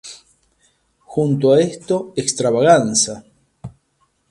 [1.13, 3.15] Junto a esto, Extravaganza!